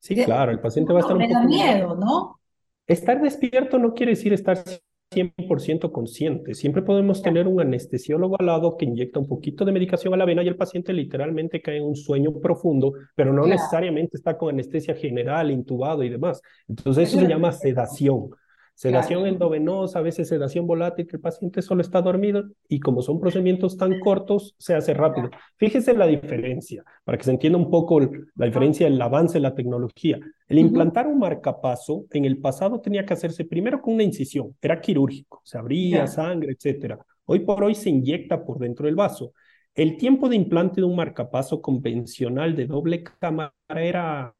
Sí, 0.00 0.16
claro, 0.16 0.50
el 0.50 0.60
paciente 0.60 0.92
va 0.92 0.98
a 0.98 1.02
estar 1.02 1.16
un 1.16 1.22
poco... 1.22 1.34
da 1.34 1.44
miedo, 1.44 1.94
¿no? 1.94 2.40
Estar 2.88 3.22
despierto 3.22 3.78
no 3.78 3.94
quiere 3.94 4.10
decir 4.12 4.32
estar 4.32 4.64
100% 5.12 5.92
consciente. 5.92 6.54
Siempre 6.54 6.82
podemos 6.82 7.22
tener 7.22 7.46
un 7.46 7.60
anestesiólogo 7.60 8.36
al 8.40 8.46
lado 8.46 8.76
que 8.76 8.86
inyecta 8.86 9.20
un 9.20 9.28
poquito 9.28 9.64
de 9.64 9.72
medicación 9.72 10.12
a 10.14 10.16
la 10.16 10.24
vena 10.24 10.42
y 10.42 10.48
el 10.48 10.56
paciente 10.56 10.92
literalmente 10.92 11.62
cae 11.62 11.76
en 11.76 11.84
un 11.84 11.94
sueño 11.94 12.32
profundo, 12.40 12.94
pero 13.14 13.32
no 13.32 13.46
necesariamente 13.46 14.16
está 14.16 14.36
con 14.36 14.50
anestesia 14.50 14.94
general, 14.94 15.50
intubado 15.50 16.02
y 16.02 16.08
demás. 16.08 16.40
Entonces 16.66 17.08
eso 17.08 17.20
se 17.20 17.28
llama 17.28 17.52
sedación. 17.52 18.30
Sedación 18.74 19.26
endovenosa, 19.26 20.00
a 20.00 20.02
veces 20.02 20.28
sedación 20.28 20.66
volátil, 20.66 21.06
que 21.06 21.16
el 21.16 21.22
paciente 21.22 21.62
solo 21.62 21.82
está 21.82 22.02
dormido 22.02 22.44
y 22.68 22.80
como 22.80 23.00
son 23.00 23.20
procedimientos 23.20 23.76
tan 23.76 24.00
cortos, 24.00 24.54
se 24.58 24.74
hace 24.74 24.92
rápido. 24.92 25.30
Fíjese 25.56 25.94
la 25.94 26.06
diferencia, 26.06 26.82
para 27.04 27.16
que 27.16 27.24
se 27.24 27.30
entienda 27.30 27.58
un 27.58 27.70
poco 27.70 28.00
la 28.00 28.46
diferencia 28.46 28.88
del 28.88 29.00
avance 29.00 29.34
de 29.34 29.40
la 29.40 29.54
tecnología. 29.54 30.18
El 30.48 30.58
implantar 30.58 31.06
un 31.06 31.20
marcapaso 31.20 32.06
en 32.10 32.24
el 32.24 32.38
pasado 32.38 32.80
tenía 32.80 33.06
que 33.06 33.14
hacerse 33.14 33.44
primero 33.44 33.80
con 33.80 33.94
una 33.94 34.02
incisión, 34.02 34.56
era 34.60 34.80
quirúrgico, 34.80 35.40
se 35.44 35.58
abría 35.58 36.06
sangre, 36.06 36.52
etcétera. 36.52 36.98
Hoy 37.24 37.40
por 37.40 37.62
hoy 37.62 37.74
se 37.74 37.90
inyecta 37.90 38.44
por 38.44 38.58
dentro 38.58 38.86
del 38.86 38.96
vaso. 38.96 39.32
El 39.74 39.96
tiempo 39.96 40.28
de 40.28 40.36
implante 40.36 40.80
de 40.80 40.86
un 40.86 40.96
marcapaso 40.96 41.62
convencional 41.62 42.56
de 42.56 42.66
doble 42.66 43.02
cámara 43.02 43.54
era 43.70 44.34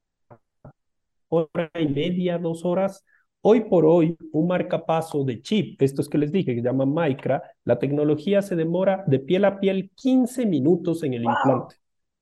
hora 1.29 1.71
y 1.79 1.87
media, 1.87 2.39
dos 2.39 2.65
horas. 2.65 3.05
Hoy 3.45 3.63
por 3.63 3.85
hoy, 3.85 4.17
un 4.31 4.47
marcapaso 4.47 5.25
de 5.25 5.43
chip, 5.43 5.83
estos 5.83 6.09
que 6.09 6.17
les 6.17 6.31
dije, 6.31 6.55
que 6.55 6.61
se 6.61 6.65
llaman 6.65 6.95
Micra, 6.95 7.43
la 7.65 7.77
tecnología 7.77 8.41
se 8.41 8.55
demora 8.55 9.03
de 9.09 9.19
piel 9.19 9.45
a 9.45 9.59
piel 9.59 9.91
15 9.97 10.47
minutos 10.47 11.03
en 11.03 11.15
el 11.15 11.25
implante, 11.25 11.75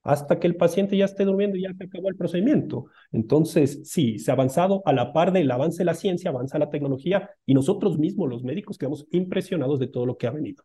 hasta 0.03 0.39
que 0.41 0.47
el 0.47 0.57
paciente 0.57 0.97
ya 0.97 1.05
esté 1.05 1.27
durmiendo 1.27 1.59
y 1.59 1.62
ya 1.62 1.75
se 1.75 1.85
acabó 1.85 2.09
el 2.09 2.17
procedimiento. 2.17 2.87
Entonces, 3.12 3.81
sí, 3.85 4.19
se 4.19 4.31
ha 4.31 4.35
avanzado 4.35 4.83
a 4.87 4.95
la 4.95 5.12
par 5.12 5.31
del 5.31 5.50
avance 5.50 5.79
de 5.79 5.85
la 5.85 5.95
ciencia, 5.95 6.31
avanza 6.31 6.59
la 6.59 6.71
tecnología 6.71 7.29
y 7.45 7.53
nosotros 7.53 7.99
mismos, 7.99 8.31
los 8.31 8.43
médicos, 8.43 8.79
quedamos 8.79 9.07
impresionados 9.11 9.79
de 9.79 9.89
todo 9.89 10.07
lo 10.07 10.17
que 10.17 10.27
ha 10.27 10.31
venido. 10.31 10.65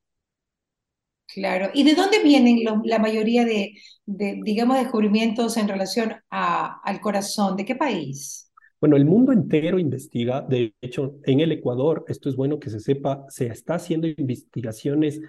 Claro. 1.27 1.69
¿Y 1.73 1.83
de 1.83 1.95
dónde 1.95 2.23
vienen 2.23 2.59
la 2.85 2.99
mayoría 2.99 3.43
de, 3.43 3.73
digamos, 4.05 4.77
descubrimientos 4.77 5.57
en 5.57 5.67
relación 5.67 6.13
a, 6.29 6.79
al 6.81 7.01
corazón? 7.01 7.57
¿De 7.57 7.65
qué 7.65 7.75
país? 7.75 8.44
Bueno, 8.85 8.97
el 8.97 9.05
mundo 9.05 9.31
entero 9.31 9.79
investiga. 9.79 10.41
De 10.47 10.75
hecho, 10.79 11.15
en 11.23 11.39
el 11.39 11.51
Ecuador, 11.51 12.05
esto 12.07 12.29
es 12.29 12.35
bueno 12.35 12.59
que 12.59 12.69
se 12.69 12.79
sepa, 12.79 13.25
se 13.29 13.47
está 13.47 13.73
haciendo 13.73 14.05
investigaciones 14.05 15.21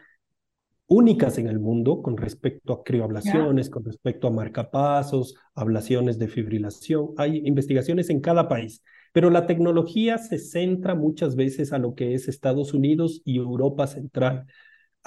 únicas 0.86 1.38
en 1.38 1.46
el 1.46 1.58
mundo 1.58 2.02
con 2.02 2.18
respecto 2.18 2.75
a 2.75 2.84
crioablaciones, 2.84 3.70
con 3.70 3.82
respecto 3.82 4.28
a 4.28 4.30
marcapasos, 4.30 5.36
ablaciones 5.54 6.18
de 6.18 6.28
fibrilación. 6.28 7.14
Hay 7.16 7.46
investigaciones 7.46 8.10
en 8.10 8.20
cada 8.20 8.46
país, 8.46 8.82
pero 9.14 9.30
la 9.30 9.46
tecnología 9.46 10.18
se 10.18 10.38
centra 10.38 10.94
muchas 10.94 11.34
veces 11.34 11.72
a 11.72 11.78
lo 11.78 11.94
que 11.94 12.12
es 12.12 12.28
Estados 12.28 12.75
Unidos 12.75 13.22
y 13.25 13.38
Europa 13.38 13.86
Central 13.86 14.44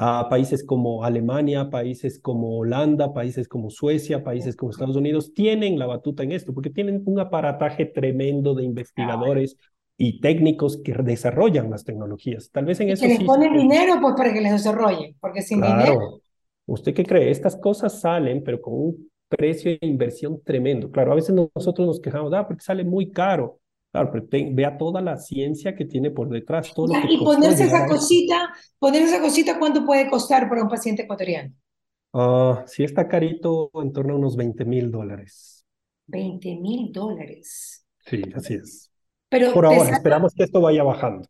a 0.01 0.29
países 0.29 0.63
como 0.63 1.03
Alemania, 1.03 1.69
países 1.69 2.19
como 2.19 2.57
Holanda, 2.57 3.13
países 3.13 3.49
como 3.49 3.69
Suecia, 3.69 4.23
países 4.23 4.55
como 4.55 4.71
Estados 4.71 4.95
Unidos, 4.95 5.33
tienen 5.33 5.77
la 5.77 5.87
batuta 5.87 6.23
en 6.23 6.31
esto, 6.31 6.53
porque 6.53 6.69
tienen 6.69 7.03
un 7.05 7.19
aparataje 7.19 7.85
tremendo 7.85 8.55
de 8.55 8.63
investigadores 8.63 9.57
y 9.97 10.21
técnicos 10.21 10.81
que 10.81 10.93
desarrollan 10.93 11.69
las 11.69 11.83
tecnologías. 11.83 12.49
Tal 12.49 12.63
vez 12.63 12.79
en 12.79 12.91
eso... 12.91 13.01
Que 13.01 13.09
les 13.09 13.23
ponen 13.25 13.51
dinero 13.51 13.95
pues, 13.99 14.15
para 14.15 14.31
que 14.31 14.39
les 14.39 14.53
desarrollen, 14.53 15.17
porque 15.19 15.41
sin 15.41 15.61
dinero... 15.61 16.21
¿Usted 16.65 16.93
qué 16.93 17.03
cree? 17.03 17.29
Estas 17.29 17.57
cosas 17.57 17.99
salen, 17.99 18.41
pero 18.41 18.61
con 18.61 18.75
un 18.75 19.11
precio 19.27 19.71
de 19.71 19.85
inversión 19.85 20.39
tremendo. 20.45 20.89
Claro, 20.91 21.11
a 21.11 21.15
veces 21.15 21.35
nosotros 21.35 21.85
nos 21.85 21.99
quejamos, 21.99 22.31
ah, 22.33 22.47
porque 22.47 22.63
sale 22.63 22.85
muy 22.85 23.11
caro. 23.11 23.59
Claro, 23.91 24.11
pero 24.11 24.27
vea 24.51 24.77
toda 24.77 25.01
la 25.01 25.17
ciencia 25.17 25.75
que 25.75 25.85
tiene 25.85 26.11
por 26.11 26.29
detrás. 26.29 26.71
Todo 26.73 26.93
y 27.09 27.17
ponerse 27.17 27.63
esa 27.63 27.87
cosita, 27.87 28.53
poner 28.77 29.01
esa 29.03 29.19
cosita, 29.19 29.57
¿cuánto 29.57 29.85
puede 29.85 30.09
costar 30.09 30.47
para 30.47 30.61
un 30.61 30.69
paciente 30.69 31.03
ecuatoriano? 31.03 31.53
Uh, 32.11 32.57
sí 32.67 32.83
está 32.83 33.07
carito, 33.07 33.71
en 33.75 33.91
torno 33.91 34.13
a 34.13 34.17
unos 34.17 34.35
20 34.35 34.65
mil 34.65 34.91
dólares. 34.91 35.65
20 36.07 36.55
mil 36.55 36.91
dólares. 36.91 37.83
Sí, 38.05 38.21
así 38.35 38.55
es. 38.55 38.91
Pero 39.29 39.53
por 39.53 39.65
ahora, 39.65 39.91
esperamos 39.91 40.33
que 40.33 40.43
esto 40.43 40.61
vaya 40.61 40.83
bajando. 40.83 41.27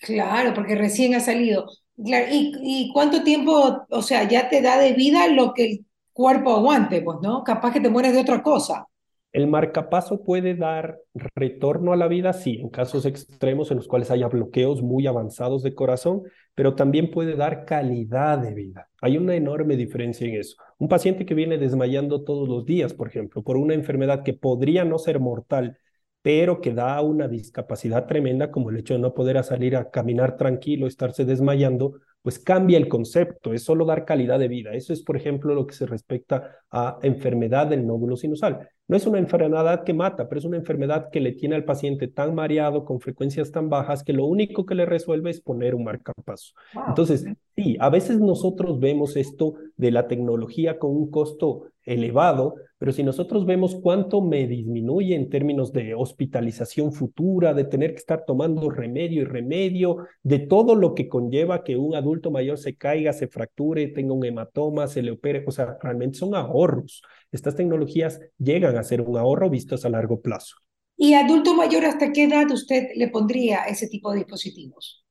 Claro, 0.00 0.52
porque 0.54 0.74
recién 0.74 1.14
ha 1.14 1.20
salido. 1.20 1.66
¿Y, 1.96 2.52
¿Y 2.62 2.92
cuánto 2.92 3.22
tiempo, 3.22 3.86
o 3.88 4.02
sea, 4.02 4.28
ya 4.28 4.48
te 4.48 4.62
da 4.62 4.78
de 4.78 4.92
vida 4.92 5.28
lo 5.28 5.52
que 5.52 5.64
el 5.64 5.86
cuerpo 6.12 6.52
aguante, 6.54 7.02
pues, 7.02 7.18
¿no? 7.22 7.42
Capaz 7.44 7.72
que 7.72 7.80
te 7.80 7.90
mueres 7.90 8.14
de 8.14 8.20
otra 8.20 8.42
cosa. 8.42 8.86
El 9.34 9.48
marcapaso 9.48 10.22
puede 10.22 10.54
dar 10.54 11.00
retorno 11.34 11.92
a 11.92 11.96
la 11.96 12.06
vida, 12.06 12.32
sí, 12.32 12.60
en 12.60 12.68
casos 12.68 13.04
extremos 13.04 13.68
en 13.72 13.78
los 13.78 13.88
cuales 13.88 14.12
haya 14.12 14.28
bloqueos 14.28 14.80
muy 14.80 15.08
avanzados 15.08 15.64
de 15.64 15.74
corazón, 15.74 16.22
pero 16.54 16.76
también 16.76 17.10
puede 17.10 17.34
dar 17.34 17.64
calidad 17.64 18.38
de 18.38 18.54
vida. 18.54 18.88
Hay 19.02 19.16
una 19.16 19.34
enorme 19.34 19.76
diferencia 19.76 20.28
en 20.28 20.36
eso. 20.36 20.56
Un 20.78 20.86
paciente 20.86 21.26
que 21.26 21.34
viene 21.34 21.58
desmayando 21.58 22.22
todos 22.22 22.48
los 22.48 22.64
días, 22.64 22.94
por 22.94 23.08
ejemplo, 23.08 23.42
por 23.42 23.56
una 23.56 23.74
enfermedad 23.74 24.22
que 24.22 24.34
podría 24.34 24.84
no 24.84 24.98
ser 25.00 25.18
mortal, 25.18 25.78
pero 26.22 26.60
que 26.60 26.72
da 26.72 27.00
una 27.00 27.26
discapacidad 27.26 28.06
tremenda, 28.06 28.52
como 28.52 28.70
el 28.70 28.76
hecho 28.76 28.94
de 28.94 29.00
no 29.00 29.14
poder 29.14 29.42
salir 29.42 29.74
a 29.74 29.90
caminar 29.90 30.36
tranquilo, 30.36 30.86
estarse 30.86 31.24
desmayando, 31.24 31.94
pues 32.22 32.38
cambia 32.38 32.78
el 32.78 32.86
concepto, 32.86 33.52
es 33.52 33.64
solo 33.64 33.84
dar 33.84 34.04
calidad 34.04 34.38
de 34.38 34.46
vida. 34.46 34.74
Eso 34.74 34.92
es, 34.92 35.02
por 35.02 35.16
ejemplo, 35.16 35.56
lo 35.56 35.66
que 35.66 35.74
se 35.74 35.86
respecta 35.86 36.60
a 36.70 37.00
enfermedad 37.02 37.66
del 37.66 37.84
nódulo 37.84 38.16
sinusal. 38.16 38.68
No 38.86 38.96
es 38.96 39.06
una 39.06 39.18
enfermedad 39.18 39.82
que 39.84 39.94
mata, 39.94 40.28
pero 40.28 40.38
es 40.38 40.44
una 40.44 40.58
enfermedad 40.58 41.08
que 41.10 41.20
le 41.20 41.32
tiene 41.32 41.54
al 41.54 41.64
paciente 41.64 42.06
tan 42.06 42.34
mareado, 42.34 42.84
con 42.84 43.00
frecuencias 43.00 43.50
tan 43.50 43.70
bajas, 43.70 44.04
que 44.04 44.12
lo 44.12 44.26
único 44.26 44.66
que 44.66 44.74
le 44.74 44.84
resuelve 44.84 45.30
es 45.30 45.40
poner 45.40 45.74
un 45.74 45.84
marcapaso. 45.84 46.52
Entonces, 46.88 47.24
sí, 47.56 47.76
a 47.80 47.88
veces 47.88 48.20
nosotros 48.20 48.78
vemos 48.80 49.16
esto 49.16 49.54
de 49.76 49.90
la 49.90 50.06
tecnología 50.06 50.78
con 50.78 50.90
un 50.90 51.10
costo 51.10 51.70
elevado, 51.84 52.54
pero 52.78 52.92
si 52.92 53.02
nosotros 53.02 53.46
vemos 53.46 53.76
cuánto 53.76 54.20
me 54.20 54.46
disminuye 54.46 55.14
en 55.14 55.30
términos 55.30 55.72
de 55.72 55.94
hospitalización 55.94 56.92
futura, 56.92 57.54
de 57.54 57.64
tener 57.64 57.92
que 57.92 57.98
estar 57.98 58.24
tomando 58.26 58.70
remedio 58.70 59.22
y 59.22 59.24
remedio, 59.24 59.98
de 60.22 60.40
todo 60.40 60.74
lo 60.74 60.94
que 60.94 61.08
conlleva 61.08 61.64
que 61.64 61.76
un 61.76 61.94
adulto 61.94 62.30
mayor 62.30 62.58
se 62.58 62.76
caiga, 62.76 63.12
se 63.12 63.28
fracture, 63.28 63.88
tenga 63.88 64.14
un 64.14 64.24
hematoma, 64.24 64.86
se 64.86 65.02
le 65.02 65.12
opere, 65.12 65.44
o 65.46 65.50
sea, 65.50 65.78
realmente 65.80 66.18
son 66.18 66.34
ahorros 66.34 67.02
estas 67.34 67.56
tecnologías 67.56 68.20
llegan 68.38 68.76
a 68.78 68.84
ser 68.84 69.00
un 69.00 69.18
ahorro 69.18 69.50
vistos 69.50 69.84
a 69.84 69.88
largo 69.88 70.20
plazo. 70.20 70.56
¿Y 70.96 71.14
adulto 71.14 71.54
mayor 71.54 71.84
hasta 71.84 72.12
qué 72.12 72.24
edad 72.24 72.48
usted 72.52 72.90
le 72.94 73.08
pondría 73.08 73.64
ese 73.64 73.88
tipo 73.88 74.12
de 74.12 74.18
dispositivos? 74.18 75.03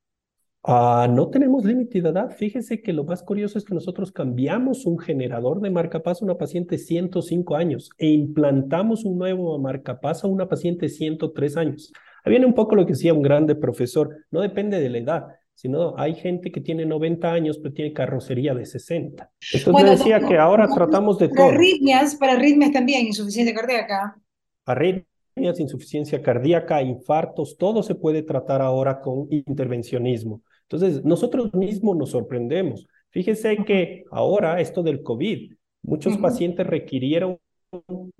Ah, 0.65 1.09
no 1.09 1.29
tenemos 1.29 1.65
límite 1.65 2.01
de 2.01 2.09
edad. 2.09 2.29
Fíjese 2.29 2.81
que 2.81 2.93
lo 2.93 3.03
más 3.03 3.21
curioso 3.21 3.57
es 3.57 3.65
que 3.65 3.73
nosotros 3.73 4.13
cambiamos 4.13 4.85
un 4.85 4.97
generador 4.97 5.59
de 5.59 5.69
marcapaso 5.69 6.23
a 6.23 6.27
una 6.27 6.37
paciente 6.37 6.77
de 6.77 6.81
105 6.81 7.55
años 7.57 7.89
e 7.97 8.07
implantamos 8.07 9.03
un 9.03 9.17
nuevo 9.17 9.59
marcapaso 9.59 10.25
a 10.25 10.29
una 10.29 10.47
paciente 10.47 10.85
de 10.85 10.89
103 10.89 11.57
años. 11.57 11.91
Ahí 12.23 12.31
viene 12.31 12.45
un 12.45 12.53
poco 12.53 12.75
lo 12.75 12.85
que 12.85 12.93
decía 12.93 13.13
un 13.13 13.21
grande 13.21 13.55
profesor, 13.55 14.15
no 14.31 14.39
depende 14.39 14.79
de 14.79 14.89
la 14.89 14.97
edad, 14.99 15.27
sino 15.53 15.97
hay 15.97 16.15
gente 16.15 16.49
que 16.49 16.61
tiene 16.61 16.85
90 16.85 17.29
años 17.29 17.57
pero 17.57 17.73
tiene 17.73 17.91
carrocería 17.91 18.53
de 18.53 18.65
60. 18.65 19.31
Entonces 19.53 19.99
decía 19.99 20.21
que 20.21 20.37
ahora 20.37 20.69
tratamos 20.73 21.19
de 21.19 21.27
todo. 21.27 21.49
Arritmias, 21.49 22.15
para 22.15 22.33
arritmias 22.33 22.71
también, 22.71 23.07
insuficiencia 23.07 23.53
cardíaca. 23.53 24.17
Arritmias, 24.65 25.59
insuficiencia 25.59 26.21
cardíaca, 26.21 26.81
infartos, 26.81 27.57
todo 27.57 27.83
se 27.83 27.95
puede 27.95 28.23
tratar 28.23 28.61
ahora 28.61 29.01
con 29.01 29.27
intervencionismo. 29.29 30.41
Entonces, 30.73 31.05
nosotros 31.05 31.53
mismos 31.53 31.95
nos 31.95 32.11
sorprendemos. 32.11 32.87
Fíjese 33.11 33.57
que 33.65 34.05
ahora 34.11 34.59
esto 34.59 34.81
del 34.81 35.03
COVID, 35.03 35.53
muchos 35.83 36.17
pacientes 36.17 36.65
requirieron 36.65 37.37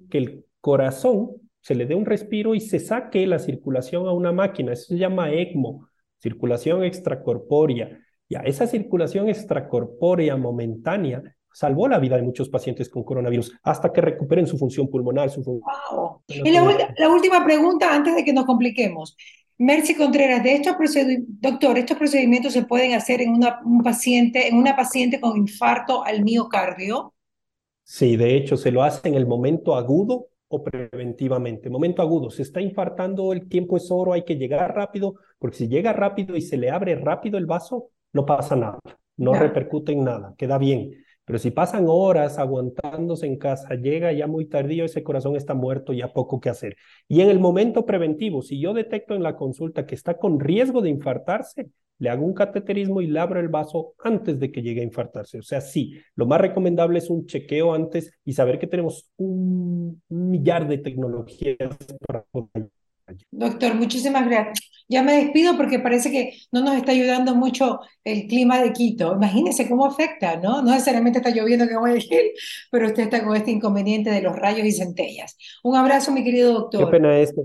que 0.09 0.17
el 0.17 0.45
corazón 0.61 1.31
se 1.61 1.75
le 1.75 1.85
dé 1.85 1.95
un 1.95 2.05
respiro 2.05 2.55
y 2.55 2.59
se 2.59 2.79
saque 2.79 3.25
la 3.25 3.39
circulación 3.39 4.07
a 4.07 4.11
una 4.11 4.31
máquina. 4.31 4.73
Eso 4.73 4.87
se 4.89 4.97
llama 4.97 5.31
ECMO 5.31 5.87
circulación 6.23 6.85
extracorpórea. 6.85 7.99
Ya, 8.29 8.39
esa 8.39 8.65
circulación 8.65 9.27
extracorpórea 9.27 10.37
momentánea 10.37 11.21
salvó 11.51 11.87
la 11.89 11.99
vida 11.99 12.15
de 12.15 12.23
muchos 12.23 12.49
pacientes 12.49 12.89
con 12.89 13.03
coronavirus 13.03 13.51
hasta 13.61 13.91
que 13.91 13.99
recuperen 13.99 14.47
su 14.47 14.57
función 14.57 14.89
pulmonar. 14.89 15.29
Su 15.29 15.43
wow. 15.43 16.21
Y 16.27 16.49
la, 16.49 17.09
última 17.09 17.43
pregunta 17.43 17.93
antes 17.93 18.15
de 18.15 18.23
que 18.23 18.31
nos 18.31 18.45
compliquemos. 18.45 19.17
Mercy 19.57 19.95
Contreras, 19.95 20.43
de 20.43 20.55
estos 20.55 20.75
doctor, 21.39 21.77
¿estos 21.77 21.97
procedimientos 21.97 22.53
se 22.53 22.63
pueden 22.63 22.93
hacer 22.93 23.21
en 23.21 23.31
una, 23.31 23.61
un 23.63 23.83
paciente, 23.83 24.47
en 24.47 24.57
una 24.57 24.75
paciente 24.75 25.19
con 25.19 25.37
infarto 25.37 26.03
al 26.03 26.23
miocardio? 26.23 27.13
Sí, 27.83 28.15
de 28.15 28.35
hecho 28.35 28.57
se 28.57 28.71
lo 28.71 28.83
hace 28.83 29.09
en 29.09 29.15
el 29.15 29.25
momento 29.25 29.75
agudo 29.75 30.27
o 30.47 30.63
preventivamente. 30.63 31.69
Momento 31.69 32.01
agudo, 32.01 32.29
se 32.29 32.41
está 32.41 32.61
infartando, 32.61 33.33
el 33.33 33.47
tiempo 33.49 33.77
es 33.77 33.89
oro, 33.91 34.13
hay 34.13 34.23
que 34.23 34.35
llegar 34.35 34.73
rápido, 34.75 35.15
porque 35.37 35.57
si 35.57 35.67
llega 35.67 35.93
rápido 35.93 36.35
y 36.35 36.41
se 36.41 36.57
le 36.57 36.69
abre 36.69 36.95
rápido 36.95 37.37
el 37.37 37.45
vaso, 37.45 37.89
no 38.13 38.25
pasa 38.25 38.55
nada, 38.55 38.79
no 39.17 39.33
repercute 39.33 39.91
en 39.91 40.03
nada, 40.03 40.33
queda 40.37 40.57
bien. 40.57 40.91
Pero 41.25 41.39
si 41.39 41.51
pasan 41.51 41.85
horas 41.87 42.37
aguantándose 42.37 43.25
en 43.25 43.37
casa, 43.37 43.75
llega 43.75 44.11
ya 44.11 44.27
muy 44.27 44.45
tardío, 44.45 44.85
ese 44.85 45.03
corazón 45.03 45.35
está 45.35 45.53
muerto, 45.53 45.93
ya 45.93 46.11
poco 46.11 46.39
que 46.39 46.49
hacer. 46.49 46.75
Y 47.07 47.21
en 47.21 47.29
el 47.29 47.39
momento 47.39 47.85
preventivo, 47.85 48.41
si 48.41 48.59
yo 48.59 48.73
detecto 48.73 49.15
en 49.15 49.23
la 49.23 49.35
consulta 49.35 49.85
que 49.85 49.95
está 49.95 50.17
con 50.17 50.39
riesgo 50.39 50.81
de 50.81 50.89
infartarse, 50.89 51.69
le 51.99 52.09
hago 52.09 52.25
un 52.25 52.33
cateterismo 52.33 53.01
y 53.01 53.07
le 53.07 53.19
abro 53.19 53.39
el 53.39 53.47
vaso 53.47 53.93
antes 54.03 54.39
de 54.39 54.51
que 54.51 54.61
llegue 54.61 54.81
a 54.81 54.83
infartarse. 54.83 55.39
O 55.39 55.43
sea, 55.43 55.61
sí, 55.61 55.93
lo 56.15 56.25
más 56.25 56.41
recomendable 56.41 56.99
es 56.99 57.09
un 57.09 57.25
chequeo 57.25 57.73
antes 57.73 58.11
y 58.25 58.33
saber 58.33 58.59
que 58.59 58.67
tenemos 58.67 59.09
un 59.17 60.01
millar 60.09 60.67
de 60.67 60.79
tecnologías 60.79 61.77
para 62.05 62.25
Doctor, 63.35 63.73
muchísimas 63.75 64.25
gracias. 64.27 64.69
Ya 64.87 65.01
me 65.01 65.13
despido 65.13 65.57
porque 65.57 65.79
parece 65.79 66.11
que 66.11 66.33
no 66.51 66.61
nos 66.61 66.75
está 66.75 66.91
ayudando 66.91 67.35
mucho 67.35 67.79
el 68.03 68.27
clima 68.27 68.61
de 68.61 68.73
Quito. 68.73 69.13
Imagínense 69.13 69.67
cómo 69.67 69.85
afecta, 69.85 70.35
¿no? 70.37 70.61
No 70.61 70.71
necesariamente 70.71 71.19
está 71.19 71.31
lloviendo 71.31 71.67
que 71.67 71.77
voy 71.77 71.91
a 71.91 71.93
decir, 71.95 72.33
pero 72.69 72.87
usted 72.87 73.03
está 73.03 73.23
con 73.23 73.35
este 73.35 73.51
inconveniente 73.51 74.11
de 74.11 74.21
los 74.21 74.35
rayos 74.35 74.67
y 74.67 74.71
centellas. 74.71 75.37
Un 75.63 75.75
abrazo, 75.75 76.11
mi 76.11 76.23
querido 76.23 76.53
doctor. 76.53 76.85
Qué 76.85 76.91
pena 76.91 77.17
este. 77.17 77.41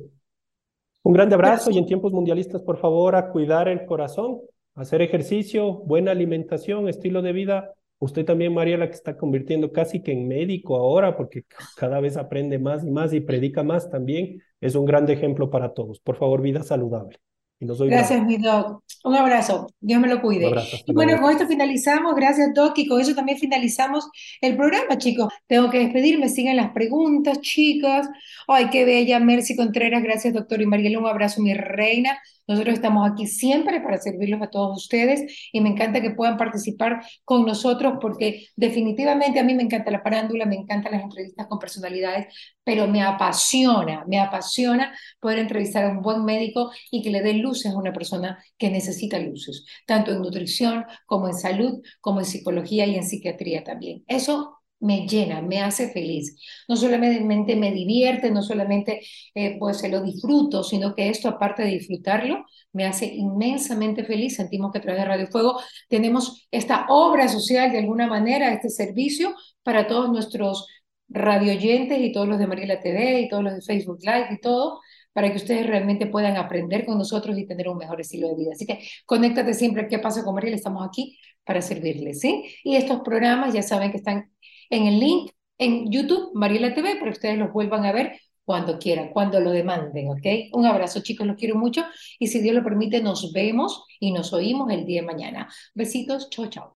Un 1.03 1.13
grande 1.15 1.37
abrazo 1.37 1.71
y 1.71 1.79
en 1.79 1.87
tiempos 1.87 2.13
mundialistas, 2.13 2.61
por 2.61 2.79
favor, 2.79 3.17
a 3.17 3.31
cuidar 3.31 3.69
el 3.69 3.87
corazón, 3.87 4.41
hacer 4.75 5.01
ejercicio, 5.01 5.73
buena 5.73 6.11
alimentación, 6.11 6.89
estilo 6.89 7.23
de 7.23 7.33
vida. 7.33 7.73
Usted 7.99 8.27
también, 8.27 8.53
Mariela, 8.53 8.89
que 8.89 8.95
está 8.95 9.17
convirtiendo 9.17 9.73
casi 9.73 10.03
que 10.03 10.13
en 10.13 10.29
médico 10.29 10.77
ahora, 10.77 11.17
porque 11.17 11.45
cada 11.77 12.01
vez 12.01 12.17
aprende 12.17 12.59
más 12.59 12.85
y 12.85 12.91
más 12.91 13.15
y 13.15 13.21
predica 13.21 13.63
más 13.63 13.89
también, 13.89 14.43
es 14.61 14.75
un 14.75 14.85
gran 14.85 15.09
ejemplo 15.09 15.51
para 15.51 15.75
todos. 15.75 16.01
Por 16.01 16.17
favor, 16.17 16.43
vida 16.43 16.63
saludable. 16.63 17.19
Gracias, 17.61 18.25
mi 18.25 18.37
Doc. 18.37 18.85
Un 19.03 19.17
abrazo. 19.17 19.67
Dios 19.81 20.01
me 20.01 20.09
lo 20.09 20.21
cuide. 20.21 20.49
y 20.87 20.93
bueno, 20.93 21.21
con 21.21 21.33
esto 21.33 21.47
finalizamos. 21.47 22.15
Gracias, 22.15 22.55
Doc. 22.55 22.79
Y 22.79 22.87
con 22.87 23.01
eso 23.01 23.15
también 23.15 23.39
finalizamos 23.39 24.09
el 24.41 24.57
programa, 24.57 24.97
chicos. 24.97 25.33
Tengo 25.49 25.69
que 25.69 25.81
despedirme. 25.81 26.29
Sigan 26.29 26.57
las 26.57 26.71
preguntas, 26.71 27.41
chicas. 27.41 28.09
Ay, 28.47 28.71
qué 28.71 28.85
bella. 28.85 29.19
Mercy 29.19 29.57
Contreras. 29.57 30.03
Gracias, 30.05 30.35
doctor. 30.35 30.63
Y 30.63 30.67
Mariela, 30.67 31.01
un 31.01 31.07
abrazo, 31.07 31.43
mi 31.43 31.53
reina. 31.53 32.19
Nosotros 32.49 32.75
estamos 32.75 33.09
aquí 33.09 33.27
siempre 33.27 33.81
para 33.81 33.99
servirlos 33.99 34.43
a 34.43 34.51
todos 34.51 34.77
ustedes 34.77 35.51
y 35.53 35.61
me 35.61 35.69
encanta 35.69 36.01
que 36.01 36.11
puedan 36.11 36.37
participar 36.37 37.03
con 37.25 37.45
nosotros 37.45 37.95
porque 38.01 38.47
definitivamente 38.57 39.39
a 39.39 39.45
mí 39.45 39.55
me 39.55 39.63
encanta 39.63 39.91
la 39.91 40.03
parándula, 40.03 40.47
me 40.47 40.57
encantan 40.57 40.93
las 40.93 41.03
entrevistas 41.03 41.47
con 41.47 41.59
personalidades, 41.59 42.35
pero 42.65 42.87
me 42.89 43.03
apasiona, 43.03 44.05
me 44.09 44.19
apasiona 44.19 44.95
poder 45.21 45.39
entrevistar 45.41 45.85
a 45.85 45.91
un 45.91 46.03
buen 46.03 46.25
médico 46.25 46.71
y 46.91 47.03
que 47.03 47.11
le 47.11 47.23
dé 47.23 47.35
luces 47.35 47.73
a 47.73 47.79
una 47.79 47.93
persona 47.93 48.43
que 48.57 48.71
necesita 48.71 49.19
luces, 49.19 49.65
tanto 49.87 50.13
en 50.13 50.23
nutrición 50.23 50.85
como 51.07 51.29
en 51.29 51.35
salud, 51.35 51.83
como 52.01 52.21
en 52.21 52.27
psicología 52.27 52.87
y 52.87 52.97
en 52.97 53.05
psiquiatría 53.05 53.65
también. 53.65 54.05
Eso 54.07 54.58
me 54.81 55.07
llena, 55.07 55.43
me 55.43 55.61
hace 55.61 55.91
feliz. 55.91 56.37
No 56.69 56.77
solamente 56.77 57.57
me 57.57 57.73
divierte, 57.73 58.31
no 58.31 58.43
solamente 58.43 59.01
eh, 59.35 59.57
pues 59.59 59.79
se 59.79 59.89
lo 59.89 60.03
disfruto, 60.03 60.63
sino 60.63 60.95
que 60.95 61.09
esto, 61.09 61.29
aparte 61.29 61.63
de 61.63 61.71
disfrutarlo, 61.71 62.45
me 62.73 62.87
hace 62.87 63.07
inmensamente 63.07 64.05
feliz. 64.05 64.37
Sentimos 64.37 64.73
que 64.73 64.79
a 64.79 64.83
través 64.83 65.03
de 65.03 65.09
Radio 65.09 65.27
Fuego 65.29 65.61
tenemos 65.89 66.47
esta 66.51 66.87
obra 66.89 67.29
social 67.29 67.73
de 67.73 67.79
alguna 67.79 68.07
manera, 68.07 68.53
este 68.53 68.71
servicio 68.71 69.35
para 69.63 69.87
todos 69.87 70.11
nuestros 70.11 70.67
radioyentes 71.09 72.01
y 72.01 72.13
todos 72.13 72.29
los 72.29 72.39
de 72.39 72.47
Mariela 72.47 72.81
TV 72.81 73.21
y 73.21 73.29
todos 73.29 73.43
los 73.43 73.55
de 73.55 73.63
Facebook 73.63 73.99
Live 74.03 74.29
y 74.33 74.41
todo, 74.41 74.81
para 75.13 75.31
que 75.31 75.37
ustedes 75.39 75.67
realmente 75.67 76.07
puedan 76.07 76.37
aprender 76.37 76.85
con 76.85 76.99
nosotros 76.99 77.37
y 77.39 77.47
tener 77.47 77.69
un 77.69 77.79
mejor 77.79 78.01
estilo 78.01 78.29
de 78.29 78.37
vida. 78.37 78.51
Así 78.53 78.67
que 78.67 78.81
conéctate 79.07 79.55
siempre 79.55 79.89
qué 79.89 79.99
pasa 79.99 80.23
con 80.23 80.35
Mariela, 80.35 80.57
estamos 80.57 80.87
aquí 80.87 81.19
para 81.45 81.63
servirles, 81.63 82.21
¿sí? 82.21 82.45
Y 82.63 82.77
estos 82.77 83.01
programas 83.01 83.55
ya 83.55 83.63
saben 83.63 83.91
que 83.91 83.97
están 83.97 84.31
en 84.71 84.87
el 84.87 85.01
link 85.01 85.31
en 85.59 85.91
YouTube, 85.91 86.31
Mariela 86.35 86.75
TV, 86.75 86.95
para 86.95 87.07
que 87.07 87.11
ustedes 87.11 87.39
los 87.39 87.53
vuelvan 87.53 87.85
a 87.85 87.93
ver 87.93 88.21
cuando 88.45 88.79
quieran, 88.79 89.11
cuando 89.11 89.41
lo 89.41 89.51
demanden, 89.51 90.09
¿ok? 90.09 90.55
Un 90.55 90.67
abrazo, 90.67 91.03
chicos, 91.03 91.27
los 91.27 91.37
quiero 91.37 91.57
mucho 91.57 91.85
y 92.19 92.29
si 92.29 92.41
Dios 92.41 92.55
lo 92.55 92.65
permite, 92.65 93.03
nos 93.03 93.33
vemos 93.33 93.85
y 94.01 94.13
nos 94.13 94.33
oímos 94.33 94.71
el 94.73 94.87
día 94.87 95.03
de 95.03 95.07
mañana. 95.07 95.49
Besitos, 95.75 96.31
chao, 96.31 96.47
chao. 96.49 96.67